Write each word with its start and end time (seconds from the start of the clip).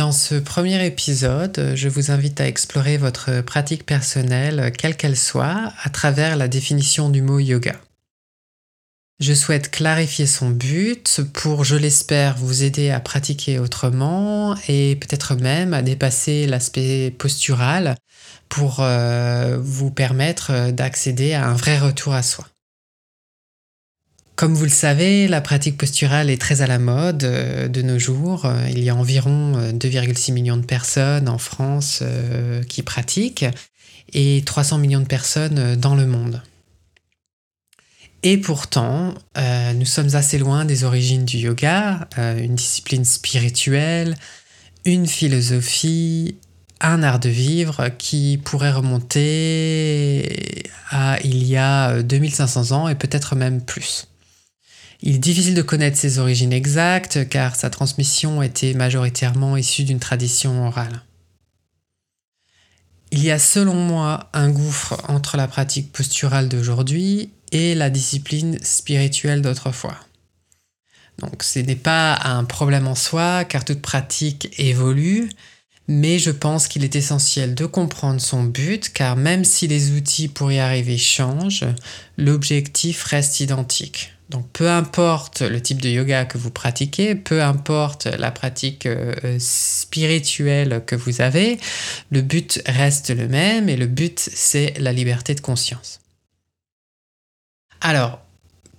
Dans 0.00 0.12
ce 0.12 0.36
premier 0.36 0.86
épisode, 0.86 1.72
je 1.74 1.90
vous 1.90 2.10
invite 2.10 2.40
à 2.40 2.48
explorer 2.48 2.96
votre 2.96 3.42
pratique 3.42 3.84
personnelle, 3.84 4.72
quelle 4.72 4.96
qu'elle 4.96 5.14
soit, 5.14 5.74
à 5.82 5.90
travers 5.90 6.36
la 6.36 6.48
définition 6.48 7.10
du 7.10 7.20
mot 7.20 7.38
yoga. 7.38 7.76
Je 9.18 9.34
souhaite 9.34 9.70
clarifier 9.70 10.24
son 10.24 10.48
but 10.48 11.20
pour, 11.34 11.64
je 11.64 11.76
l'espère, 11.76 12.38
vous 12.38 12.62
aider 12.62 12.88
à 12.88 12.98
pratiquer 12.98 13.58
autrement 13.58 14.56
et 14.68 14.96
peut-être 14.96 15.34
même 15.34 15.74
à 15.74 15.82
dépasser 15.82 16.46
l'aspect 16.46 17.14
postural 17.18 17.94
pour 18.48 18.78
euh, 18.80 19.58
vous 19.60 19.90
permettre 19.90 20.70
d'accéder 20.70 21.34
à 21.34 21.46
un 21.46 21.54
vrai 21.54 21.78
retour 21.78 22.14
à 22.14 22.22
soi. 22.22 22.46
Comme 24.40 24.54
vous 24.54 24.64
le 24.64 24.70
savez, 24.70 25.28
la 25.28 25.42
pratique 25.42 25.76
posturale 25.76 26.30
est 26.30 26.40
très 26.40 26.62
à 26.62 26.66
la 26.66 26.78
mode 26.78 27.24
euh, 27.24 27.68
de 27.68 27.82
nos 27.82 27.98
jours. 27.98 28.46
Euh, 28.46 28.68
il 28.70 28.82
y 28.82 28.88
a 28.88 28.96
environ 28.96 29.52
2,6 29.70 30.30
euh, 30.30 30.34
millions 30.34 30.56
de 30.56 30.64
personnes 30.64 31.28
en 31.28 31.36
France 31.36 32.02
qui 32.66 32.82
pratiquent 32.82 33.44
et 34.14 34.42
300 34.46 34.78
millions 34.78 35.00
de 35.00 35.06
personnes 35.06 35.76
dans 35.76 35.94
le 35.94 36.06
monde. 36.06 36.40
Et 38.22 38.38
pourtant, 38.38 39.12
nous 39.74 39.84
sommes 39.84 40.14
assez 40.14 40.38
loin 40.38 40.64
des 40.64 40.84
origines 40.84 41.26
du 41.26 41.36
yoga, 41.36 42.08
une 42.16 42.54
discipline 42.54 43.04
spirituelle, 43.04 44.16
une 44.86 45.06
philosophie, 45.06 46.36
un 46.80 47.02
art 47.02 47.20
de 47.20 47.28
vivre 47.28 47.90
qui 47.98 48.40
pourrait 48.42 48.72
remonter 48.72 50.64
à 50.88 51.18
il 51.24 51.44
y 51.44 51.58
a 51.58 52.02
2500 52.02 52.72
ans 52.72 52.88
et 52.88 52.94
peut-être 52.94 53.36
même 53.36 53.62
plus. 53.62 54.06
Il 55.02 55.14
est 55.14 55.18
difficile 55.18 55.54
de 55.54 55.62
connaître 55.62 55.96
ses 55.96 56.18
origines 56.18 56.52
exactes 56.52 57.28
car 57.28 57.56
sa 57.56 57.70
transmission 57.70 58.42
était 58.42 58.74
majoritairement 58.74 59.56
issue 59.56 59.84
d'une 59.84 59.98
tradition 59.98 60.66
orale. 60.66 61.02
Il 63.10 63.24
y 63.24 63.30
a 63.30 63.38
selon 63.38 63.74
moi 63.74 64.28
un 64.34 64.50
gouffre 64.50 65.02
entre 65.08 65.36
la 65.36 65.48
pratique 65.48 65.90
posturale 65.90 66.48
d'aujourd'hui 66.48 67.30
et 67.50 67.74
la 67.74 67.90
discipline 67.90 68.58
spirituelle 68.62 69.42
d'autrefois. 69.42 69.96
Donc 71.18 71.42
ce 71.42 71.58
n'est 71.58 71.76
pas 71.76 72.18
un 72.22 72.44
problème 72.44 72.86
en 72.86 72.94
soi 72.94 73.44
car 73.44 73.64
toute 73.64 73.82
pratique 73.82 74.54
évolue, 74.58 75.30
mais 75.88 76.18
je 76.18 76.30
pense 76.30 76.68
qu'il 76.68 76.84
est 76.84 76.94
essentiel 76.94 77.54
de 77.54 77.66
comprendre 77.66 78.20
son 78.20 78.44
but 78.44 78.92
car 78.92 79.16
même 79.16 79.44
si 79.44 79.66
les 79.66 79.92
outils 79.92 80.28
pour 80.28 80.52
y 80.52 80.58
arriver 80.58 80.98
changent, 80.98 81.66
l'objectif 82.16 83.02
reste 83.04 83.40
identique. 83.40 84.12
Donc 84.30 84.48
peu 84.52 84.70
importe 84.70 85.42
le 85.42 85.60
type 85.60 85.82
de 85.82 85.88
yoga 85.88 86.24
que 86.24 86.38
vous 86.38 86.52
pratiquez, 86.52 87.16
peu 87.16 87.42
importe 87.42 88.06
la 88.06 88.30
pratique 88.30 88.86
euh, 88.86 89.36
spirituelle 89.40 90.82
que 90.86 90.94
vous 90.94 91.20
avez, 91.20 91.58
le 92.10 92.22
but 92.22 92.62
reste 92.66 93.10
le 93.10 93.26
même 93.26 93.68
et 93.68 93.76
le 93.76 93.86
but 93.86 94.20
c'est 94.20 94.78
la 94.78 94.92
liberté 94.92 95.34
de 95.34 95.40
conscience. 95.40 96.00
Alors, 97.80 98.20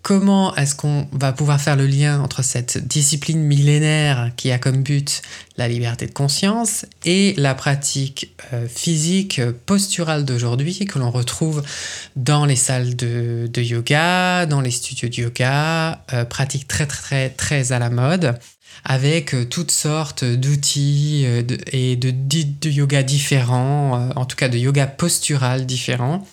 comment 0.02 0.56
est-ce 0.56 0.76
qu'on 0.76 1.08
va 1.12 1.32
pouvoir 1.32 1.62
faire 1.62 1.76
le 1.76 1.86
lien 1.86 2.22
entre 2.22 2.44
cette 2.44 2.88
discipline 2.88 3.42
millénaire 3.42 4.32
qui 4.36 4.52
a 4.52 4.58
comme 4.58 4.84
but 4.84 5.22
la 5.58 5.68
liberté 5.68 6.08
de 6.08 6.12
conscience 6.12 6.86
et 7.06 7.34
la 7.38 7.54
pratique 7.54 8.34
euh, 8.54 8.68
physique 8.68 9.42
posturale 9.66 10.26
d'aujourd'hui 10.26 10.86
que 10.86 10.98
l'on 10.98 11.12
retrouve 11.12 11.64
dans 12.16 12.46
les 12.46 12.56
salles 12.56 12.96
de, 12.96 13.50
yoga, 13.62 14.46
dans 14.46 14.62
les 14.62 14.72
studios 14.72 15.10
de 15.10 15.16
yoga, 15.16 16.04
euh, 16.14 16.26
pratique 16.26 16.68
très 16.68 16.88
très 16.88 17.30
très 17.30 17.72
à 17.72 17.80
la 17.80 17.90
mode 17.90 18.40
avec 18.84 19.36
euh, 19.36 19.46
toutes 19.46 19.72
sortes 19.72 20.24
d'outils 20.24 21.26
et 21.72 21.96
de, 21.96 22.12
de, 22.12 22.70
yoga 22.70 23.04
différents, 23.04 24.10
en 24.16 24.26
tout 24.26 24.36
cas 24.36 24.50
de 24.50 24.58
yoga 24.58 24.88
postural 24.88 25.66
différents, 25.66 26.26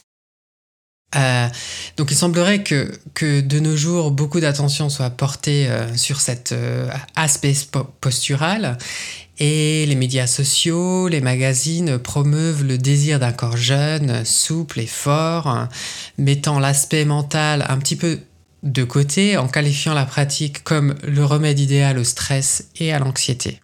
euh, 1.16 1.48
donc 1.96 2.10
il 2.10 2.16
semblerait 2.16 2.62
que, 2.62 2.92
que, 3.14 3.40
de 3.40 3.60
nos 3.60 3.76
jours, 3.76 4.10
beaucoup 4.10 4.40
d'attention 4.40 4.90
soit 4.90 5.10
portée 5.10 5.66
euh, 5.68 5.96
sur 5.96 6.20
cet 6.20 6.52
euh, 6.52 6.90
aspect 7.16 7.54
postural 8.00 8.76
et 9.38 9.86
les 9.86 9.94
médias 9.94 10.26
sociaux, 10.26 11.08
les 11.08 11.20
magazines 11.20 11.96
promeuvent 11.98 12.64
le 12.64 12.76
désir 12.76 13.20
d'un 13.20 13.32
corps 13.32 13.56
jeune, 13.56 14.24
souple 14.24 14.80
et 14.80 14.86
fort, 14.86 15.68
mettant 16.18 16.58
l'aspect 16.58 17.04
mental 17.04 17.64
un 17.68 17.78
petit 17.78 17.96
peu 17.96 18.18
de 18.64 18.82
côté 18.82 19.36
en 19.36 19.46
qualifiant 19.46 19.94
la 19.94 20.04
pratique 20.04 20.64
comme 20.64 20.96
le 21.06 21.24
remède 21.24 21.60
idéal 21.60 21.98
au 21.98 22.04
stress 22.04 22.68
et 22.76 22.92
à 22.92 22.98
l'anxiété. 22.98 23.60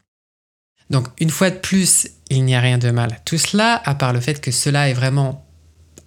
Donc 0.91 1.09
une 1.19 1.31
fois 1.31 1.51
de 1.51 1.57
plus, 1.57 2.09
il 2.31 2.45
n'y 2.45 2.55
a 2.55 2.61
rien 2.61 2.79
de 2.79 2.91
mal 2.91 3.13
à 3.13 3.17
tout 3.17 3.39
cela, 3.39 3.83
à 3.85 3.95
part 3.97 4.13
le 4.13 4.21
fait 4.21 4.41
que 4.41 4.53
cela 4.53 4.89
est 4.89 4.95
vraiment 4.95 5.45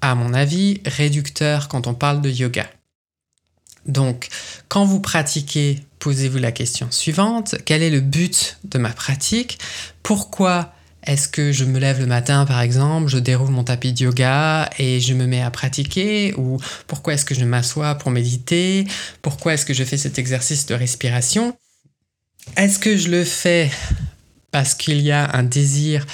à 0.02 0.16
mon 0.16 0.34
avis, 0.34 0.82
réducteur 0.86 1.68
quand 1.68 1.88
on 1.88 1.94
parle 1.94 2.22
de 2.22 2.30
yoga. 2.30 2.68
Donc, 3.86 4.28
quand 4.68 4.86
vous 4.86 5.00
pratiquez, 5.00 5.80
posez-vous 6.00 6.38
la 6.38 6.52
question 6.52 6.88
suivante. 6.92 7.56
Quel 7.66 7.82
est 7.82 7.90
le 7.90 8.02
but 8.02 8.58
de 8.66 8.78
ma 8.78 8.90
pratique? 8.90 9.60
Pourquoi 10.04 10.74
est-ce 11.04 11.30
que 11.30 11.54
je 11.54 11.64
me 11.64 11.80
lève 11.80 12.02
le 12.02 12.06
matin, 12.06 12.46
par 12.46 12.60
exemple, 12.60 13.08
je 13.08 13.18
déroule 13.18 13.50
mon 13.50 13.64
tapis 13.64 13.94
de 13.94 14.04
yoga 14.04 14.70
et 14.78 15.00
je 15.00 15.14
me 15.14 15.26
mets 15.26 15.42
à 15.42 15.50
pratiquer? 15.52 16.34
Ou 16.38 16.60
pourquoi 16.86 17.14
est-ce 17.14 17.24
que 17.24 17.34
je 17.34 17.46
m'assois 17.46 17.96
pour 17.96 18.12
méditer? 18.12 18.86
Pourquoi 19.22 19.54
est-ce 19.54 19.66
que 19.66 19.74
je 19.74 19.86
fais 19.86 19.98
cet 19.98 20.20
exercice 20.20 20.66
de 20.66 20.76
respiration? 20.76 21.58
Est-ce 22.58 22.78
que 22.78 22.98
je 22.98 23.10
le 23.10 23.24
fais 23.24 23.72
parce 24.52 24.76
qu'il 24.76 25.00
y 25.02 25.12
a 25.12 25.30
un 25.34 25.44
désir 25.44 26.06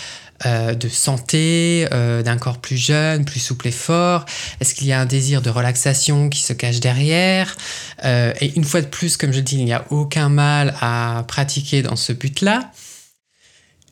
euh, 0.45 0.73
de 0.75 0.89
santé, 0.89 1.87
euh, 1.91 2.21
d'un 2.23 2.37
corps 2.37 2.59
plus 2.59 2.77
jeune, 2.77 3.25
plus 3.25 3.39
souple 3.39 3.67
et 3.67 3.71
fort? 3.71 4.25
Est-ce 4.59 4.73
qu'il 4.75 4.87
y 4.87 4.93
a 4.93 4.99
un 4.99 5.05
désir 5.05 5.41
de 5.41 5.49
relaxation 5.49 6.29
qui 6.29 6.41
se 6.41 6.53
cache 6.53 6.79
derrière? 6.79 7.55
Euh, 8.05 8.33
Et 8.41 8.53
une 8.55 8.63
fois 8.63 8.81
de 8.81 8.87
plus, 8.87 9.17
comme 9.17 9.33
je 9.33 9.39
dis, 9.39 9.57
il 9.57 9.65
n'y 9.65 9.73
a 9.73 9.85
aucun 9.89 10.29
mal 10.29 10.75
à 10.81 11.23
pratiquer 11.27 11.81
dans 11.81 11.95
ce 11.95 12.13
but-là. 12.13 12.71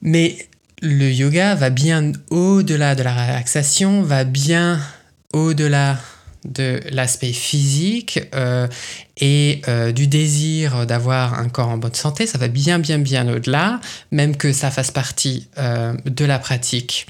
Mais 0.01 0.49
le 0.81 1.11
yoga 1.11 1.55
va 1.55 1.69
bien 1.69 2.11
au-delà 2.29 2.95
de 2.95 3.03
la 3.03 3.13
relaxation, 3.13 4.01
va 4.01 4.23
bien 4.23 4.79
au-delà 5.33 5.99
de 6.45 6.79
l'aspect 6.89 7.33
physique 7.33 8.19
euh, 8.33 8.67
et 9.17 9.61
euh, 9.67 9.91
du 9.91 10.07
désir 10.07 10.85
d'avoir 10.85 11.35
un 11.35 11.49
corps 11.49 11.69
en 11.69 11.77
bonne 11.77 11.93
santé, 11.93 12.25
ça 12.25 12.37
va 12.37 12.47
bien 12.47 12.79
bien 12.79 12.97
bien 12.97 13.27
au-delà, 13.31 13.79
même 14.11 14.35
que 14.35 14.51
ça 14.51 14.71
fasse 14.71 14.91
partie 14.91 15.47
euh, 15.57 15.93
de 16.05 16.25
la 16.25 16.39
pratique 16.39 17.07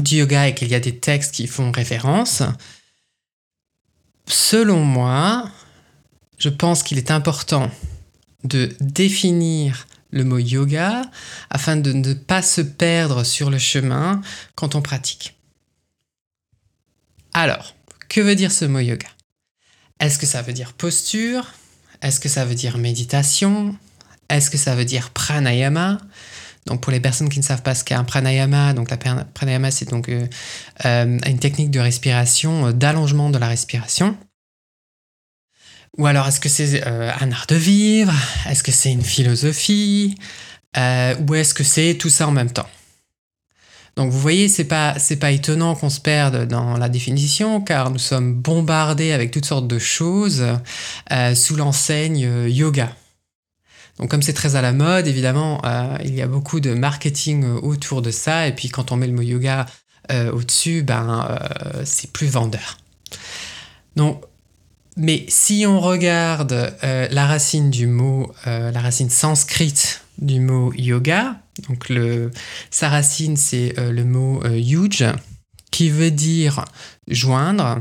du 0.00 0.16
yoga 0.16 0.48
et 0.48 0.54
qu'il 0.54 0.68
y 0.68 0.74
a 0.74 0.80
des 0.80 0.96
textes 0.96 1.34
qui 1.34 1.46
font 1.46 1.72
référence. 1.72 2.42
Selon 4.26 4.84
moi, 4.84 5.50
je 6.38 6.48
pense 6.48 6.82
qu'il 6.82 6.98
est 6.98 7.10
important 7.10 7.70
de 8.44 8.74
définir 8.80 9.86
le 10.10 10.24
mot 10.24 10.38
yoga 10.38 11.02
afin 11.50 11.76
de 11.76 11.92
ne 11.92 12.14
pas 12.14 12.42
se 12.42 12.60
perdre 12.60 13.24
sur 13.24 13.50
le 13.50 13.58
chemin 13.58 14.22
quand 14.54 14.74
on 14.74 14.82
pratique. 14.82 15.34
Alors, 17.34 17.74
que 18.08 18.20
veut 18.20 18.34
dire 18.34 18.52
ce 18.52 18.64
mot 18.64 18.80
yoga? 18.80 19.08
Est-ce 20.00 20.18
que 20.18 20.26
ça 20.26 20.42
veut 20.42 20.52
dire 20.52 20.72
posture? 20.72 21.52
Est-ce 22.02 22.20
que 22.20 22.28
ça 22.28 22.44
veut 22.44 22.54
dire 22.54 22.78
méditation? 22.78 23.76
Est-ce 24.28 24.50
que 24.50 24.58
ça 24.58 24.74
veut 24.74 24.84
dire 24.84 25.10
pranayama? 25.10 25.98
Donc 26.66 26.82
pour 26.82 26.92
les 26.92 27.00
personnes 27.00 27.28
qui 27.28 27.38
ne 27.38 27.44
savent 27.44 27.62
pas 27.62 27.74
ce 27.74 27.82
qu'est 27.82 27.94
un 27.94 28.04
pranayama, 28.04 28.74
donc 28.74 28.90
la 28.90 28.98
pranayama 28.98 29.70
c'est 29.70 29.88
donc 29.88 30.08
euh, 30.08 30.26
euh, 30.84 31.18
une 31.26 31.38
technique 31.38 31.70
de 31.70 31.80
respiration, 31.80 32.66
euh, 32.66 32.72
d'allongement 32.72 33.30
de 33.30 33.38
la 33.38 33.48
respiration. 33.48 34.16
Ou 35.96 36.06
alors 36.06 36.28
est-ce 36.28 36.38
que 36.38 36.48
c'est 36.48 36.84
un 36.84 37.32
art 37.32 37.46
de 37.48 37.56
vivre? 37.56 38.12
Est-ce 38.48 38.62
que 38.62 38.70
c'est 38.70 38.92
une 38.92 39.02
philosophie? 39.02 40.16
Ou 40.76 41.34
est-ce 41.34 41.54
que 41.54 41.64
c'est 41.64 41.96
tout 41.98 42.10
ça 42.10 42.28
en 42.28 42.30
même 42.30 42.52
temps? 42.52 42.68
Donc 43.98 44.12
vous 44.12 44.20
voyez, 44.20 44.48
c'est 44.48 44.62
pas 44.62 44.94
pas 45.20 45.30
étonnant 45.32 45.74
qu'on 45.74 45.90
se 45.90 46.00
perde 46.00 46.46
dans 46.46 46.76
la 46.76 46.88
définition, 46.88 47.60
car 47.60 47.90
nous 47.90 47.98
sommes 47.98 48.32
bombardés 48.32 49.10
avec 49.10 49.32
toutes 49.32 49.44
sortes 49.44 49.66
de 49.66 49.80
choses 49.80 50.44
euh, 51.10 51.34
sous 51.34 51.56
l'enseigne 51.56 52.24
euh, 52.24 52.48
yoga. 52.48 52.94
Donc 53.98 54.08
comme 54.08 54.22
c'est 54.22 54.34
très 54.34 54.54
à 54.54 54.62
la 54.62 54.72
mode, 54.72 55.08
évidemment, 55.08 55.60
euh, 55.64 55.98
il 56.04 56.14
y 56.14 56.22
a 56.22 56.28
beaucoup 56.28 56.60
de 56.60 56.74
marketing 56.74 57.44
autour 57.56 58.00
de 58.00 58.12
ça. 58.12 58.46
Et 58.46 58.54
puis 58.54 58.68
quand 58.68 58.92
on 58.92 58.96
met 58.96 59.08
le 59.08 59.14
mot 59.14 59.22
yoga 59.22 59.66
au-dessus, 60.32 60.82
ben, 60.82 61.38
c'est 61.84 62.10
plus 62.12 62.28
vendeur. 62.28 62.78
Donc, 63.94 64.22
mais 64.96 65.26
si 65.28 65.66
on 65.66 65.80
regarde 65.80 66.72
la 66.82 67.26
racine 67.26 67.68
du 67.68 67.86
mot, 67.86 68.32
la 68.46 68.80
racine 68.80 69.10
sanscrite 69.10 70.02
du 70.16 70.40
mot 70.40 70.72
yoga, 70.72 71.36
donc 71.62 71.88
le, 71.88 72.30
sa 72.70 72.88
racine 72.88 73.36
c'est 73.36 73.74
le 73.76 74.04
mot 74.04 74.44
yuj, 74.46 75.04
qui 75.70 75.90
veut 75.90 76.10
dire 76.10 76.64
joindre, 77.08 77.80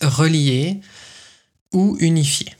relier 0.00 0.80
ou 1.72 1.96
unifier. 2.00 2.52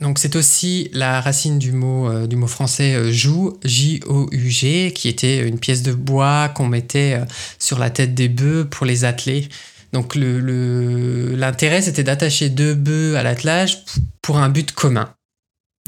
Donc 0.00 0.18
c'est 0.18 0.34
aussi 0.34 0.88
la 0.94 1.20
racine 1.20 1.58
du 1.58 1.72
mot, 1.72 2.08
euh, 2.08 2.26
du 2.26 2.36
mot 2.36 2.46
français 2.46 2.94
euh, 2.94 3.12
joug, 3.12 3.58
qui 3.60 5.08
était 5.08 5.46
une 5.46 5.58
pièce 5.58 5.82
de 5.82 5.92
bois 5.92 6.48
qu'on 6.48 6.66
mettait 6.66 7.18
euh, 7.20 7.24
sur 7.58 7.78
la 7.78 7.90
tête 7.90 8.14
des 8.14 8.30
bœufs 8.30 8.66
pour 8.70 8.86
les 8.86 9.04
atteler. 9.04 9.48
Donc 9.92 10.14
l'intérêt 10.14 11.82
c'était 11.82 12.04
d'attacher 12.04 12.48
deux 12.48 12.74
bœufs 12.74 13.16
à 13.16 13.22
l'attelage 13.22 13.84
pour 14.22 14.38
un 14.38 14.48
but 14.48 14.72
commun. 14.72 15.12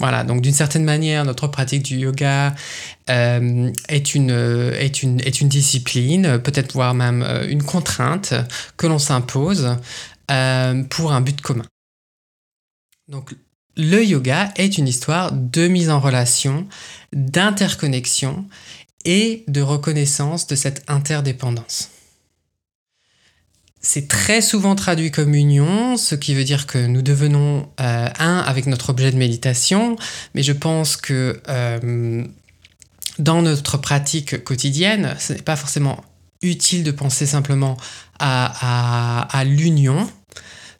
Voilà, 0.02 0.25
donc 0.25 0.40
d'une 0.40 0.52
certaine 0.52 0.82
manière, 0.82 1.25
notre 1.25 1.46
pratique 1.46 1.84
du 1.84 1.96
yoga 1.96 2.56
est, 3.06 3.38
une, 3.38 3.72
est, 3.88 5.02
une, 5.04 5.20
est 5.20 5.40
une 5.40 5.49
discipline, 5.49 6.40
peut-être 6.40 6.72
voire 6.72 6.93
même 6.93 7.22
une 7.49 7.62
contrainte 7.62 8.34
que 8.76 8.88
l'on 8.88 8.99
s'impose 8.99 9.76
pour 10.90 11.12
un 11.12 11.20
but 11.20 11.40
commun. 11.40 11.66
Donc 13.06 13.32
le 13.76 14.04
yoga 14.04 14.52
est 14.56 14.76
une 14.76 14.88
histoire 14.88 15.31
de 15.31 15.69
mise 15.69 15.88
en 15.88 16.00
relation, 16.00 16.66
d'interconnexion 17.12 18.44
et 19.04 19.44
de 19.46 19.60
reconnaissance 19.60 20.49
de 20.49 20.56
cette 20.56 20.82
interdépendance. 20.88 21.92
C'est 23.84 24.06
très 24.06 24.40
souvent 24.40 24.76
traduit 24.76 25.11
comme 25.11 25.34
union, 25.34 25.96
ce 25.96 26.14
qui 26.14 26.34
veut 26.34 26.44
dire 26.44 26.67
que 26.69 26.79
nous 26.79 27.02
devenons 27.02 27.69
euh, 27.81 28.08
un 28.19 28.38
avec 28.38 28.67
notre 28.67 28.90
objet 28.90 29.11
de 29.11 29.17
méditation, 29.17 29.96
mais 30.34 30.44
je 30.44 30.52
pense 30.52 30.96
que 30.96 31.40
euh, 31.49 32.25
dans 33.19 33.43
notre 33.43 33.79
pratique 33.79 34.44
quotidienne, 34.44 35.17
ce 35.19 35.32
n'est 35.32 35.43
pas 35.43 35.56
forcément 35.56 36.05
utile 36.43 36.84
de 36.84 36.93
penser 36.93 37.26
simplement 37.26 37.76
à 38.20 39.43
l'union, 39.44 40.08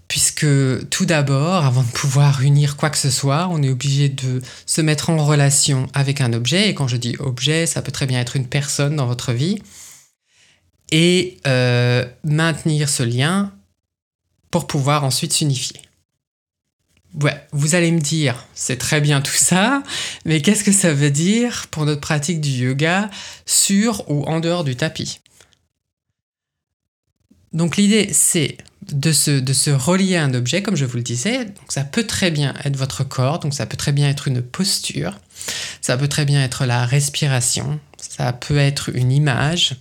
puisque 0.06 0.46
tout 0.90 1.06
d'abord, 1.06 1.64
avant 1.64 1.82
de 1.82 1.88
pouvoir 1.88 2.43
unir 2.43 2.76
quoi 2.76 2.88
que 2.90 2.98
ce 2.98 3.10
soit, 3.10 3.48
on 3.50 3.62
est 3.62 3.70
obligé 3.70 4.08
de 4.08 4.40
se 4.64 4.81
mettre 4.81 5.10
en 5.10 5.25
relation 5.25 5.88
avec 5.94 6.20
un 6.20 6.32
objet, 6.34 6.69
et 6.69 6.75
quand 6.75 6.87
je 6.87 6.98
dis 6.98 7.16
objet, 7.19 7.66
ça 7.66 7.82
peut 7.82 7.90
très 7.90 8.06
bien 8.06 8.20
être 8.20 8.37
une 8.37 8.46
personne 8.46 8.94
dans 8.94 9.06
votre 9.06 9.32
vie, 9.32 9.60
et 10.93 11.39
euh, 11.49 12.06
maintenir 12.23 12.89
ce 12.89 13.03
lien 13.03 13.53
pour 14.50 14.69
pouvoir 14.69 15.03
ensuite 15.03 15.33
s'unifier. 15.33 15.81
Ouais, 17.21 17.47
vous 17.53 17.75
allez 17.75 17.91
me 17.91 18.00
dire, 18.00 18.47
c'est 18.55 18.79
très 18.79 19.00
bien 19.00 19.21
tout 19.21 19.35
ça, 19.35 19.83
mais 20.25 20.41
qu'est-ce 20.41 20.65
que 20.65 20.73
ça 20.73 20.94
veut 20.94 21.11
dire 21.11 21.67
pour 21.71 21.85
notre 21.85 22.00
pratique 22.00 22.41
du 22.41 22.50
yoga 22.50 23.11
sur 23.44 24.09
ou 24.11 24.23
en 24.25 24.41
dehors 24.41 24.65
du 24.65 24.77
tapis? 24.77 25.21
Donc 27.53 27.77
l'idée, 27.77 28.11
c'est 28.12 28.56
de 28.91 29.12
se, 29.12 29.71
relier 29.71 30.17
à 30.17 30.25
un 30.25 30.35
objet, 30.35 30.62
comme 30.62 30.77
je 30.77 30.85
vous 30.85 30.97
le 30.97 31.03
disais. 31.03 31.47
Ça 31.69 31.85
peut 31.85 32.06
très 32.06 32.31
bien 32.31 32.55
être 32.65 32.77
votre 32.77 33.05
corps, 33.05 33.39
donc 33.39 33.55
ça 33.55 33.67
peut 33.67 33.77
très 33.77 33.93
bien 33.93 34.09
être 34.09 34.29
une 34.29 34.43
posture, 34.43 35.19
ça 35.81 35.97
peut 35.97 36.09
très 36.09 36.25
bien 36.25 36.43
être 36.43 36.65
la 36.65 36.87
respiration, 36.87 37.79
ça 37.99 38.33
peut 38.33 38.56
être 38.56 38.91
une 38.94 39.12
image, 39.12 39.77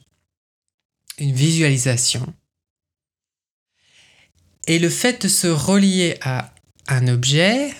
une 1.17 1.33
visualisation. 1.33 2.33
Et 4.67 4.79
le 4.79 4.89
fait 4.89 5.23
de 5.23 5.27
se 5.27 5.47
relier 5.47 6.17
à 6.21 6.53
un 6.87 7.07
objet, 7.07 7.73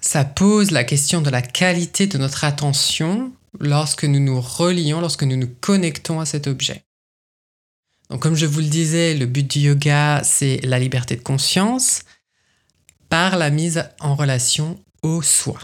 ça 0.00 0.24
pose 0.24 0.70
la 0.70 0.84
question 0.84 1.20
de 1.20 1.30
la 1.30 1.42
qualité 1.42 2.06
de 2.06 2.18
notre 2.18 2.44
attention 2.44 3.32
lorsque 3.58 4.04
nous 4.04 4.20
nous 4.20 4.40
relions, 4.40 5.00
lorsque 5.00 5.24
nous 5.24 5.36
nous 5.36 5.52
connectons 5.60 6.20
à 6.20 6.26
cet 6.26 6.46
objet. 6.46 6.84
Donc 8.08 8.22
comme 8.22 8.36
je 8.36 8.46
vous 8.46 8.60
le 8.60 8.66
disais, 8.66 9.14
le 9.14 9.26
but 9.26 9.48
du 9.48 9.60
yoga, 9.60 10.22
c'est 10.24 10.60
la 10.64 10.78
liberté 10.78 11.16
de 11.16 11.22
conscience 11.22 12.02
par 13.08 13.36
la 13.36 13.50
mise 13.50 13.84
en 14.00 14.14
relation 14.14 14.82
au 15.02 15.22
soi. 15.22 15.58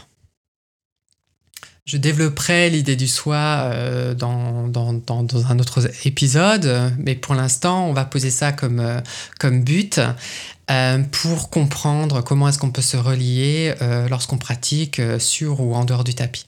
Je 1.86 1.98
développerai 1.98 2.68
l'idée 2.68 2.96
du 2.96 3.06
soi 3.06 3.36
euh, 3.36 4.12
dans, 4.12 4.72
un 4.74 5.58
autre 5.60 5.88
épisode, 6.04 6.92
mais 6.98 7.14
pour 7.14 7.36
l'instant, 7.36 7.86
on 7.88 7.92
va 7.92 8.04
poser 8.04 8.32
ça 8.32 8.50
comme, 8.50 8.80
euh, 8.80 9.00
comme 9.38 9.62
but 9.62 10.00
euh, 10.68 10.98
pour 11.12 11.48
comprendre 11.48 12.22
comment 12.22 12.48
est-ce 12.48 12.58
qu'on 12.58 12.72
peut 12.72 12.82
se 12.82 12.96
relier 12.96 13.72
lorsqu'on 14.10 14.36
pratique 14.36 15.00
sur 15.20 15.60
ou 15.60 15.76
en 15.76 15.84
dehors 15.84 16.02
du 16.02 16.14
tapis. 16.14 16.46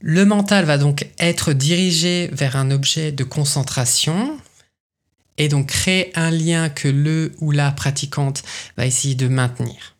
Le 0.00 0.26
mental 0.26 0.66
va 0.66 0.76
donc 0.76 1.06
être 1.18 1.54
dirigé 1.54 2.28
vers 2.32 2.56
un 2.56 2.70
objet 2.70 3.12
de 3.12 3.24
concentration 3.24 4.38
et 5.38 5.48
donc 5.48 5.68
créer 5.68 6.12
un 6.18 6.30
lien 6.30 6.68
que 6.68 6.88
le 6.88 7.32
ou 7.40 7.50
la 7.50 7.70
pratiquante 7.70 8.42
va 8.76 8.84
essayer 8.84 9.14
de 9.14 9.26
maintenir. 9.26 9.96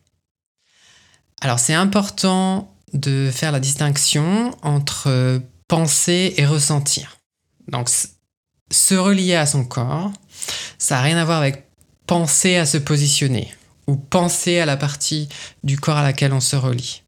Alors 1.41 1.57
c'est 1.57 1.73
important 1.73 2.71
de 2.93 3.29
faire 3.31 3.51
la 3.51 3.59
distinction 3.59 4.55
entre 4.61 5.41
penser 5.67 6.33
et 6.37 6.45
ressentir. 6.45 7.17
Donc 7.67 7.89
se 8.71 8.95
relier 8.95 9.35
à 9.35 9.45
son 9.45 9.65
corps, 9.65 10.11
ça 10.77 10.95
n'a 10.95 11.01
rien 11.01 11.17
à 11.17 11.25
voir 11.25 11.39
avec 11.39 11.67
penser 12.05 12.55
à 12.55 12.65
se 12.65 12.77
positionner 12.77 13.53
ou 13.87 13.95
penser 13.95 14.59
à 14.59 14.65
la 14.65 14.77
partie 14.77 15.29
du 15.63 15.79
corps 15.79 15.97
à 15.97 16.03
laquelle 16.03 16.33
on 16.33 16.39
se 16.39 16.55
relie. 16.55 17.03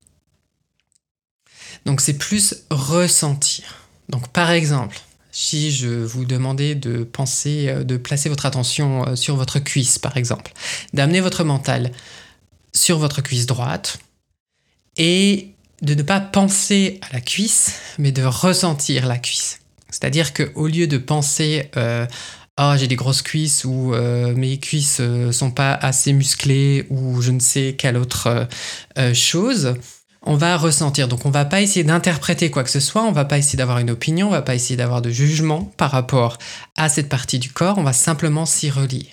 Donc 1.85 2.01
c'est 2.01 2.17
plus 2.17 2.65
ressentir. 2.69 3.63
Donc 4.09 4.27
par 4.29 4.51
exemple, 4.51 4.99
si 5.31 5.71
je 5.71 5.87
vous 5.87 6.25
demandais 6.25 6.75
de 6.75 7.03
penser, 7.03 7.69
euh, 7.69 7.83
de 7.83 7.97
placer 7.97 8.29
votre 8.29 8.45
attention 8.45 9.07
euh, 9.07 9.15
sur 9.15 9.35
votre 9.35 9.59
cuisse, 9.59 9.99
par 9.99 10.17
exemple, 10.17 10.51
d'amener 10.93 11.21
votre 11.21 11.43
mental 11.43 11.91
sur 12.73 12.99
votre 12.99 13.21
cuisse 13.21 13.45
droite 13.45 13.99
et 14.97 15.53
de 15.81 15.93
ne 15.93 16.03
pas 16.03 16.19
penser 16.19 16.99
à 17.09 17.13
la 17.13 17.21
cuisse, 17.21 17.75
mais 17.97 18.11
de 18.11 18.23
ressentir 18.23 19.05
la 19.05 19.17
cuisse. 19.17 19.59
C'est-à-dire 19.89 20.33
qu'au 20.33 20.67
lieu 20.67 20.87
de 20.87 20.97
penser 20.97 21.69
euh, 21.77 22.05
oh, 22.59 22.73
j'ai 22.77 22.87
des 22.87 22.95
grosses 22.95 23.21
cuisses 23.21 23.65
ou 23.65 23.93
mes 24.35 24.59
cuisses 24.59 24.99
ne 24.99 25.31
sont 25.31 25.51
pas 25.51 25.73
assez 25.73 26.13
musclées 26.13 26.85
ou 26.89 27.21
je 27.21 27.31
ne 27.31 27.39
sais 27.39 27.75
quelle 27.77 27.97
autre 27.97 28.47
chose, 29.13 29.73
on 30.21 30.35
va 30.35 30.57
ressentir. 30.57 31.07
Donc 31.07 31.25
on 31.25 31.31
va 31.31 31.45
pas 31.45 31.61
essayer 31.61 31.83
d'interpréter 31.83 32.51
quoi 32.51 32.63
que 32.63 32.69
ce 32.69 32.79
soit, 32.79 33.03
on 33.03 33.11
va 33.11 33.25
pas 33.25 33.37
essayer 33.37 33.57
d'avoir 33.57 33.79
une 33.79 33.89
opinion, 33.89 34.27
on 34.27 34.31
va 34.31 34.41
pas 34.41 34.55
essayer 34.55 34.75
d'avoir 34.75 35.01
de 35.01 35.09
jugement 35.09 35.63
par 35.77 35.91
rapport 35.91 36.37
à 36.77 36.89
cette 36.89 37.09
partie 37.09 37.39
du 37.39 37.51
corps, 37.51 37.77
on 37.77 37.83
va 37.83 37.93
simplement 37.93 38.45
s'y 38.45 38.69
relier. 38.69 39.07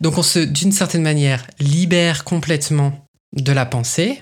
Donc 0.00 0.18
on 0.18 0.22
se, 0.22 0.38
d'une 0.38 0.72
certaine 0.72 1.02
manière, 1.02 1.46
libère 1.58 2.24
complètement 2.24 3.06
de 3.32 3.52
la 3.52 3.66
pensée, 3.66 4.18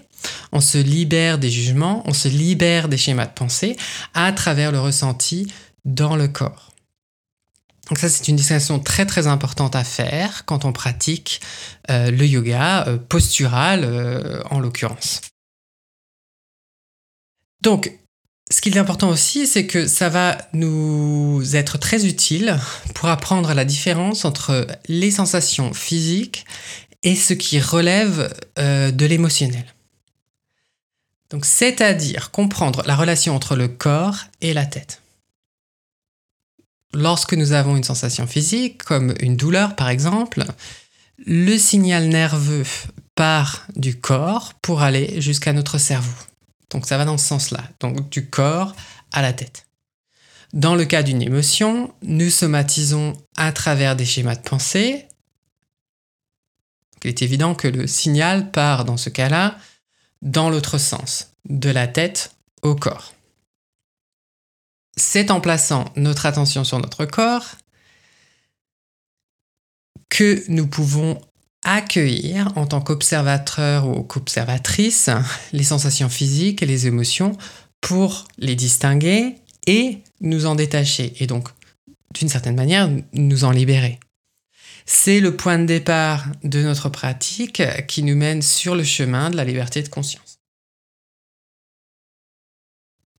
on 0.52 0.60
se 0.60 0.78
libère 0.78 1.38
des 1.38 1.50
jugements, 1.50 2.02
on 2.06 2.12
se 2.12 2.28
libère 2.28 2.88
des 2.88 2.98
schémas 2.98 3.26
de 3.26 3.32
pensée 3.32 3.76
à 4.14 4.32
travers 4.32 4.72
le 4.72 4.80
ressenti 4.80 5.52
dans 5.84 6.16
le 6.16 6.28
corps. 6.28 6.74
Donc 7.88 7.98
ça, 7.98 8.08
c'est 8.08 8.28
une 8.28 8.36
distinction 8.36 8.78
très 8.80 9.04
très 9.04 9.26
importante 9.26 9.76
à 9.76 9.84
faire 9.84 10.44
quand 10.46 10.64
on 10.64 10.72
pratique 10.72 11.40
euh, 11.90 12.10
le 12.10 12.26
yoga 12.26 12.86
euh, 12.86 12.96
postural 12.96 13.82
euh, 13.84 14.42
en 14.50 14.58
l'occurrence. 14.58 15.20
Donc, 17.60 17.92
ce 18.50 18.60
qui 18.60 18.70
est 18.70 18.78
important 18.78 19.08
aussi, 19.08 19.46
c'est 19.46 19.66
que 19.66 19.86
ça 19.86 20.08
va 20.08 20.38
nous 20.52 21.42
être 21.54 21.78
très 21.78 22.06
utile 22.06 22.58
pour 22.94 23.08
apprendre 23.08 23.52
la 23.54 23.64
différence 23.64 24.24
entre 24.24 24.66
les 24.86 25.10
sensations 25.10 25.72
physiques 25.72 26.44
et 27.02 27.16
ce 27.16 27.32
qui 27.32 27.58
relève 27.58 28.34
de 28.58 29.06
l'émotionnel. 29.06 29.64
Donc, 31.30 31.44
c'est-à-dire 31.44 32.30
comprendre 32.30 32.82
la 32.86 32.96
relation 32.96 33.34
entre 33.34 33.56
le 33.56 33.68
corps 33.68 34.18
et 34.40 34.54
la 34.54 34.66
tête. 34.66 35.02
Lorsque 36.92 37.34
nous 37.34 37.52
avons 37.52 37.76
une 37.76 37.84
sensation 37.84 38.26
physique, 38.26 38.82
comme 38.84 39.14
une 39.20 39.36
douleur 39.36 39.74
par 39.74 39.88
exemple, 39.88 40.44
le 41.26 41.58
signal 41.58 42.08
nerveux 42.08 42.64
part 43.14 43.66
du 43.74 43.98
corps 43.98 44.54
pour 44.62 44.82
aller 44.82 45.20
jusqu'à 45.20 45.52
notre 45.52 45.78
cerveau. 45.78 46.14
Donc 46.70 46.86
ça 46.86 46.96
va 46.96 47.04
dans 47.04 47.18
ce 47.18 47.26
sens-là, 47.26 47.62
donc 47.80 48.08
du 48.10 48.28
corps 48.28 48.74
à 49.12 49.22
la 49.22 49.32
tête. 49.32 49.66
Dans 50.52 50.76
le 50.76 50.84
cas 50.84 51.02
d'une 51.02 51.22
émotion, 51.22 51.92
nous 52.02 52.30
somatisons 52.30 53.14
à 53.36 53.50
travers 53.52 53.96
des 53.96 54.04
schémas 54.04 54.36
de 54.36 54.42
pensée. 54.42 55.06
il 57.02 57.08
est 57.08 57.22
évident 57.22 57.54
que 57.54 57.68
le 57.68 57.86
signal 57.86 58.50
part 58.50 58.84
dans 58.84 58.96
ce 58.96 59.10
cas-là 59.10 59.58
dans 60.24 60.50
l'autre 60.50 60.78
sens, 60.78 61.34
de 61.48 61.70
la 61.70 61.86
tête 61.86 62.34
au 62.62 62.74
corps. 62.74 63.14
C'est 64.96 65.30
en 65.30 65.40
plaçant 65.40 65.84
notre 65.96 66.26
attention 66.26 66.64
sur 66.64 66.78
notre 66.78 67.04
corps 67.04 67.56
que 70.08 70.44
nous 70.48 70.66
pouvons 70.66 71.20
accueillir 71.64 72.52
en 72.56 72.66
tant 72.66 72.80
qu'observateur 72.80 73.88
ou 73.88 74.02
qu'observatrice 74.02 75.10
les 75.52 75.64
sensations 75.64 76.08
physiques 76.08 76.62
et 76.62 76.66
les 76.66 76.86
émotions 76.86 77.36
pour 77.80 78.26
les 78.38 78.54
distinguer 78.54 79.36
et 79.66 79.98
nous 80.20 80.46
en 80.46 80.54
détacher 80.54 81.14
et 81.18 81.26
donc 81.26 81.48
d'une 82.14 82.28
certaine 82.28 82.54
manière 82.54 82.88
nous 83.12 83.44
en 83.44 83.50
libérer. 83.50 83.98
C'est 84.86 85.20
le 85.20 85.36
point 85.36 85.58
de 85.58 85.64
départ 85.64 86.24
de 86.42 86.62
notre 86.62 86.88
pratique 86.88 87.62
qui 87.86 88.02
nous 88.02 88.16
mène 88.16 88.42
sur 88.42 88.74
le 88.74 88.84
chemin 88.84 89.30
de 89.30 89.36
la 89.36 89.44
liberté 89.44 89.82
de 89.82 89.88
conscience. 89.88 90.38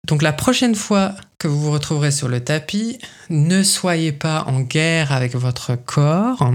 Donc 0.05 0.21
la 0.21 0.33
prochaine 0.33 0.75
fois 0.75 1.15
que 1.39 1.47
vous 1.47 1.59
vous 1.59 1.71
retrouverez 1.71 2.11
sur 2.11 2.27
le 2.27 2.43
tapis, 2.43 2.99
ne 3.29 3.63
soyez 3.63 4.11
pas 4.11 4.43
en 4.43 4.61
guerre 4.61 5.11
avec 5.11 5.33
votre 5.35 5.75
corps. 5.75 6.51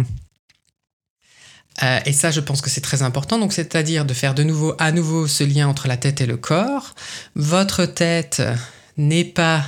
Euh, 1.82 2.00
et 2.04 2.12
ça, 2.12 2.30
je 2.30 2.40
pense 2.40 2.60
que 2.60 2.70
c'est 2.70 2.80
très 2.80 3.02
important. 3.02 3.38
Donc, 3.38 3.52
c'est-à-dire 3.52 4.04
de 4.04 4.14
faire 4.14 4.34
de 4.34 4.42
nouveau, 4.42 4.74
à 4.78 4.92
nouveau, 4.92 5.26
ce 5.26 5.44
lien 5.44 5.68
entre 5.68 5.88
la 5.88 5.96
tête 5.96 6.20
et 6.20 6.26
le 6.26 6.36
corps. 6.36 6.94
Votre 7.34 7.86
tête 7.86 8.42
n'est 8.96 9.24
pas 9.24 9.64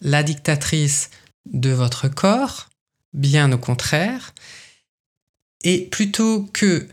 la 0.00 0.22
dictatrice 0.22 1.10
de 1.46 1.70
votre 1.70 2.08
corps, 2.08 2.68
bien 3.14 3.50
au 3.52 3.58
contraire. 3.58 4.34
Et 5.62 5.86
plutôt 5.90 6.48
que 6.52 6.86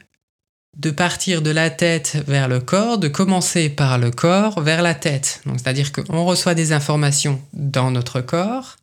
de 0.78 0.90
partir 0.90 1.42
de 1.42 1.50
la 1.50 1.70
tête 1.70 2.24
vers 2.28 2.48
le 2.48 2.62
corps, 2.62 2.98
de 2.98 3.10
commencer 3.10 3.70
par 3.70 3.98
le 3.98 4.12
corps 4.12 4.62
vers 4.62 4.82
la 4.82 4.96
tête. 4.96 5.42
c'est-à-dire 5.46 5.92
qu'on 5.92 6.24
reçoit 6.24 6.56
des 6.56 6.72
informations 6.72 7.42
dans 7.52 7.92
notre 7.92 8.22
corps, 8.22 8.78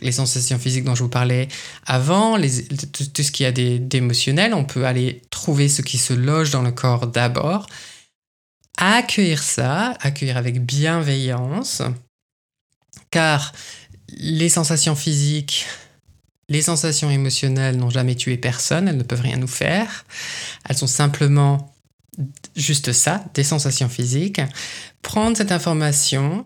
les 0.00 0.12
sensations 0.12 0.58
physiques 0.58 0.84
dont 0.84 0.94
je 0.94 1.04
vous 1.04 1.08
parlais 1.08 1.48
avant, 1.86 2.36
tout, 2.36 3.22
ce 3.22 3.30
qui 3.30 3.44
a 3.44 3.52
d'émotionnel, 3.52 4.54
on 4.54 4.64
peut 4.64 4.84
aller 4.84 5.22
trouver 5.30 5.68
ce 5.68 5.82
qui 5.82 5.98
se 5.98 6.12
loge 6.12 6.50
dans 6.50 6.62
le 6.62 6.72
corps 6.72 7.06
d'abord, 7.06 7.66
accueillir 8.76 9.42
ça, 9.42 9.94
accueillir 10.00 10.36
avec 10.36 10.64
bienveillance, 10.64 11.82
car 13.10 13.52
les 14.08 14.48
sensations 14.48 14.96
physiques 14.96 15.66
les 16.50 16.62
sensations 16.62 17.10
émotionnelles 17.10 17.76
n'ont 17.76 17.90
jamais 17.90 18.16
tué 18.16 18.36
personne, 18.36 18.88
elles 18.88 18.96
ne 18.96 19.04
peuvent 19.04 19.20
rien 19.20 19.36
nous 19.36 19.46
faire. 19.46 20.04
Elles 20.68 20.76
sont 20.76 20.88
simplement 20.88 21.72
juste 22.56 22.92
ça, 22.92 23.24
des 23.34 23.44
sensations 23.44 23.88
physiques. 23.88 24.40
Prendre 25.00 25.36
cette 25.36 25.52
information, 25.52 26.44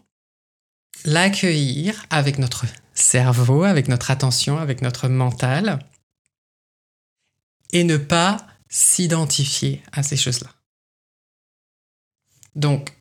l'accueillir 1.06 2.04
avec 2.10 2.38
notre 2.38 2.66
cerveau, 2.92 3.64
avec 3.64 3.88
notre 3.88 4.10
attention, 4.10 4.58
avec 4.58 4.82
notre 4.82 5.08
mental, 5.08 5.78
et 7.72 7.82
ne 7.82 7.96
pas 7.96 8.46
s'identifier 8.68 9.82
à 9.90 10.02
ces 10.02 10.18
choses-là. 10.18 10.50
Donc, 12.54 12.92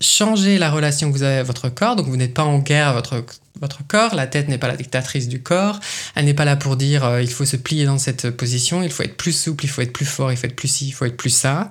changer 0.00 0.58
la 0.58 0.70
relation 0.70 1.10
que 1.10 1.16
vous 1.16 1.22
avez 1.22 1.38
à 1.38 1.42
votre 1.42 1.68
corps. 1.68 1.96
Donc 1.96 2.06
vous 2.06 2.16
n'êtes 2.16 2.34
pas 2.34 2.44
en 2.44 2.58
guerre 2.58 2.88
à 2.88 2.92
votre, 2.92 3.24
votre 3.60 3.86
corps. 3.86 4.14
La 4.14 4.26
tête 4.26 4.48
n'est 4.48 4.58
pas 4.58 4.68
la 4.68 4.76
dictatrice 4.76 5.28
du 5.28 5.42
corps. 5.42 5.78
Elle 6.14 6.24
n'est 6.24 6.34
pas 6.34 6.44
là 6.44 6.56
pour 6.56 6.76
dire 6.76 7.04
euh, 7.04 7.22
il 7.22 7.30
faut 7.30 7.44
se 7.44 7.56
plier 7.56 7.84
dans 7.84 7.98
cette 7.98 8.30
position, 8.30 8.82
il 8.82 8.90
faut 8.90 9.02
être 9.02 9.16
plus 9.16 9.32
souple, 9.32 9.64
il 9.64 9.68
faut 9.68 9.82
être 9.82 9.92
plus 9.92 10.06
fort, 10.06 10.32
il 10.32 10.36
faut 10.36 10.46
être 10.46 10.56
plus 10.56 10.68
ci, 10.68 10.88
il 10.88 10.92
faut 10.92 11.04
être 11.04 11.16
plus 11.16 11.30
ça. 11.30 11.68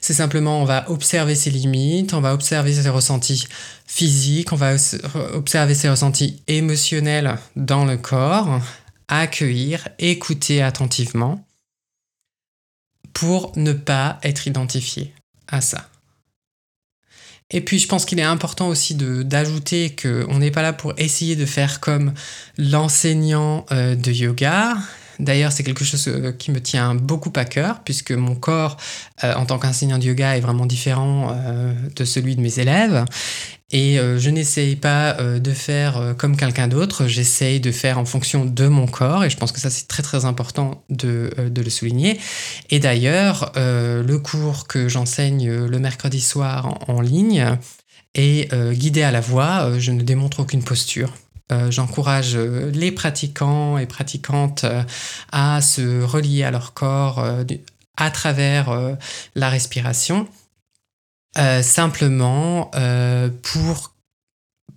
C'est 0.00 0.14
simplement 0.14 0.60
on 0.60 0.64
va 0.64 0.90
observer 0.90 1.34
ses 1.34 1.50
limites, 1.50 2.14
on 2.14 2.20
va 2.20 2.32
observer 2.32 2.72
ses 2.72 2.88
ressentis 2.88 3.46
physiques, 3.86 4.52
on 4.52 4.56
va 4.56 4.74
observer 5.34 5.74
ses 5.74 5.88
ressentis 5.88 6.42
émotionnels 6.48 7.36
dans 7.56 7.84
le 7.84 7.96
corps, 7.96 8.60
accueillir, 9.08 9.88
écouter 9.98 10.62
attentivement 10.62 11.44
pour 13.12 13.52
ne 13.56 13.72
pas 13.72 14.18
être 14.22 14.46
identifié 14.46 15.14
à 15.48 15.60
ça. 15.60 15.88
Et 17.50 17.60
puis 17.60 17.78
je 17.78 17.86
pense 17.86 18.04
qu'il 18.04 18.18
est 18.18 18.24
important 18.24 18.68
aussi 18.68 18.94
d'ajouter 18.94 19.94
qu'on 19.94 20.38
n'est 20.38 20.50
pas 20.50 20.62
là 20.62 20.72
pour 20.72 20.94
essayer 20.98 21.36
de 21.36 21.46
faire 21.46 21.78
comme 21.80 22.12
l'enseignant 22.58 23.64
euh, 23.70 23.94
de 23.94 24.10
yoga. 24.10 24.76
D'ailleurs, 25.18 25.52
c'est 25.52 25.62
quelque 25.62 25.84
chose 25.84 26.06
euh, 26.08 26.32
qui 26.32 26.50
me 26.50 26.60
tient 26.60 26.94
beaucoup 26.94 27.32
à 27.36 27.44
cœur, 27.44 27.80
puisque 27.84 28.12
mon 28.12 28.34
corps, 28.34 28.76
euh, 29.24 29.34
en 29.34 29.46
tant 29.46 29.58
qu'enseignant 29.58 29.98
de 29.98 30.04
yoga, 30.04 30.36
est 30.36 30.40
vraiment 30.40 30.66
différent 30.66 31.36
de 31.94 32.04
celui 32.04 32.36
de 32.36 32.40
mes 32.40 32.58
élèves. 32.58 33.04
Et 33.72 33.98
euh, 33.98 34.16
je 34.18 34.30
n'essaye 34.30 34.76
pas 34.76 35.16
euh, 35.18 35.40
de 35.40 35.52
faire 35.52 35.96
euh, 35.96 36.14
comme 36.14 36.36
quelqu'un 36.36 36.68
d'autre, 36.68 37.08
j'essaye 37.08 37.58
de 37.58 37.72
faire 37.72 37.98
en 37.98 38.04
fonction 38.04 38.44
de 38.44 38.68
mon 38.68 38.86
corps, 38.86 39.24
et 39.24 39.30
je 39.30 39.36
pense 39.36 39.50
que 39.50 39.58
ça 39.58 39.70
c'est 39.70 39.88
très 39.88 40.04
très 40.04 40.24
important 40.24 40.84
de 40.88 41.30
le 41.36 41.70
souligner. 41.70 42.20
Et 42.70 42.78
d'ailleurs, 42.78 43.52
le 43.56 44.16
cours 44.18 44.66
que 44.66 44.88
j'enseigne 44.88 45.50
le 45.50 45.78
mercredi 45.78 46.20
soir 46.20 46.78
en, 46.88 47.00
ligne 47.00 47.58
est 48.14 48.54
guidé 48.74 49.02
à 49.02 49.10
la 49.10 49.20
voix, 49.20 49.78
je 49.78 49.90
ne 49.90 50.02
démontre 50.02 50.40
aucune 50.40 50.62
posture. 50.62 51.12
J'encourage 51.68 52.36
les 52.36 52.90
pratiquants 52.90 53.78
et 53.78 53.86
pratiquantes 53.86 54.64
à 55.30 55.60
se 55.60 56.02
relier 56.02 56.42
à 56.42 56.50
leur 56.50 56.74
corps 56.74 57.24
à 57.96 58.10
travers 58.10 58.96
la 59.34 59.48
respiration 59.48 60.28
euh, 61.38 61.62
simplement 61.62 62.70
euh, 62.76 63.28
pour 63.42 63.94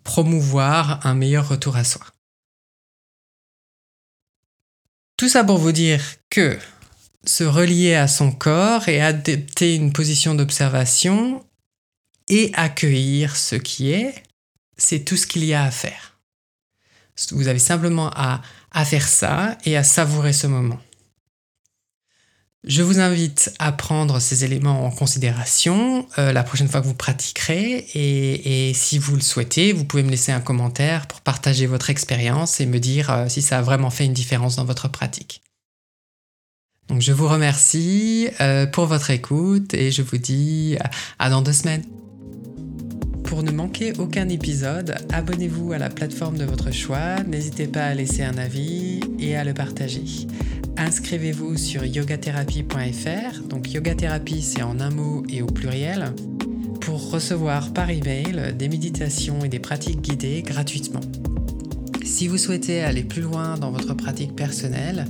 promouvoir 0.04 1.06
un 1.06 1.14
meilleur 1.14 1.48
retour 1.48 1.78
à 1.78 1.86
soi. 1.86 2.06
Tout 5.16 5.30
ça 5.30 5.46
pour 5.46 5.58
vous 5.58 5.72
dire 5.72 6.02
que 6.30 6.60
se 7.26 7.46
relier 7.46 7.96
à 7.96 8.10
son 8.10 8.34
corps 8.34 8.90
et 8.90 9.02
adopter 9.02 9.76
une 9.76 9.94
position 9.94 10.36
d'observation 10.36 11.46
et 12.28 12.52
accueillir 12.56 13.38
ce 13.38 13.56
qui 13.56 13.92
est, 13.92 14.24
c'est 14.78 15.06
tout 15.06 15.16
ce 15.16 15.28
qu'il 15.28 15.46
y 15.46 15.54
a 15.54 15.64
à 15.64 15.72
faire. 15.72 16.09
Vous 17.32 17.48
avez 17.48 17.60
simplement 17.60 18.12
à, 18.16 18.42
faire 18.86 19.08
ça 19.08 19.58
et 19.66 19.78
à 19.78 19.84
savourer 19.84 20.34
ce 20.34 20.48
moment. 20.48 20.80
Je 22.66 22.84
vous 22.84 23.00
invite 23.00 23.54
à 23.58 23.72
prendre 23.72 24.20
ces 24.20 24.44
éléments 24.44 24.86
en 24.86 24.92
considération 24.92 26.06
euh, 26.18 26.34
la 26.34 26.44
prochaine 26.44 26.68
fois 26.68 26.82
que 26.82 26.88
vous 26.88 26.94
pratiquerez 26.94 27.88
et, 27.94 28.74
si 28.74 28.98
vous 28.98 29.16
le 29.16 29.22
souhaitez, 29.22 29.72
vous 29.72 29.86
pouvez 29.86 30.04
me 30.04 30.12
laisser 30.12 30.34
un 30.34 30.42
commentaire 30.42 31.08
pour 31.08 31.22
partager 31.22 31.68
votre 31.68 31.90
expérience 31.90 32.60
et 32.60 32.66
me 32.66 32.80
dire 32.80 33.12
euh, 33.12 33.30
si 33.30 33.42
ça 33.42 33.60
a 33.60 33.62
vraiment 33.62 33.90
fait 33.90 34.06
une 34.06 34.14
différence 34.14 34.58
dans 34.58 34.66
votre 34.66 34.90
pratique. 34.90 35.42
Donc 36.90 37.02
je 37.02 37.14
vous 37.14 37.28
remercie 37.28 38.28
euh, 38.42 38.66
pour 38.66 38.88
votre 38.88 39.10
écoute 39.10 39.74
et 39.74 39.92
je 39.92 40.02
vous 40.02 40.18
dis 40.18 40.76
à 41.18 41.30
dans 41.30 41.42
deux 41.42 41.54
semaines. 41.54 41.86
Pour 43.30 43.44
ne 43.44 43.52
manquer 43.52 43.94
aucun 43.98 44.28
épisode, 44.28 44.96
abonnez-vous 45.14 45.72
à 45.72 45.78
la 45.78 45.90
plateforme 45.90 46.38
de 46.38 46.44
votre 46.44 46.72
choix, 46.72 47.24
n'hésitez 47.26 47.68
pas 47.68 47.86
à 47.86 47.94
laisser 47.94 48.24
un 48.24 48.38
avis 48.38 49.00
et 49.20 49.38
à 49.38 49.46
le 49.46 49.54
partager 49.54 50.28
inscrivez-vous 50.80 51.58
sur 51.58 51.86
yogatherapie.fr. 51.86 53.44
Donc 53.48 53.72
yogathérapie 53.74 54.42
c'est 54.42 54.64
en 54.64 54.80
un 54.80 54.90
mot 54.90 55.24
et 55.30 55.42
au 55.42 55.48
pluriel 55.48 56.14
pour 56.82 57.12
recevoir 57.12 57.74
par 57.74 57.90
email 57.90 58.56
des 58.58 58.70
méditations 58.70 59.44
et 59.44 59.50
des 59.50 59.60
pratiques 59.60 60.02
guidées 60.02 60.42
gratuitement. 60.42 61.02
Si 62.10 62.28
vous 62.28 62.40
souhaitez 62.40 62.82
aller 62.82 63.04
plus 63.04 63.22
loin 63.22 63.56
dans 63.56 63.72
votre 63.72 63.94
pratique 63.94 64.36
personnelle, 64.36 65.06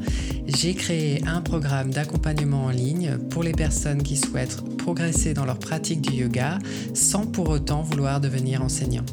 j'ai 0.45 0.75
créé 0.75 1.23
un 1.25 1.41
programme 1.41 1.91
d'accompagnement 1.91 2.65
en 2.65 2.69
ligne 2.69 3.17
pour 3.29 3.41
les 3.41 3.53
personnes 3.53 4.03
qui 4.03 4.17
souhaitent 4.17 4.61
progresser 4.77 5.33
dans 5.33 5.45
leur 5.45 5.57
pratique 5.57 6.01
du 6.01 6.11
yoga 6.11 6.59
sans 6.93 7.25
pour 7.25 7.49
autant 7.49 7.81
vouloir 7.81 8.19
devenir 8.19 8.61
enseignant. 8.61 9.05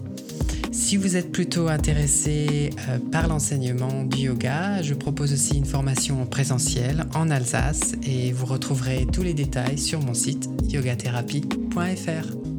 Si 0.73 0.97
vous 0.97 1.16
êtes 1.16 1.31
plutôt 1.31 1.69
intéressé 1.69 2.71
euh, 2.88 2.99
par 3.12 3.28
l'enseignement 3.28 4.02
du 4.02 4.23
yoga, 4.23 4.83
je 4.83 4.93
propose 4.93 5.33
aussi 5.33 5.57
une 5.57 5.64
formation 5.64 6.26
présentielle 6.26 7.07
en 7.14 7.31
Alsace 7.31 7.95
et 8.02 8.33
vous 8.33 8.47
retrouverez 8.47 9.07
tous 9.11 9.23
les 9.23 9.33
détails 9.33 9.78
sur 9.78 10.02
mon 10.02 10.12
site 10.12 10.50
yogatherapie.fr. 10.69 12.55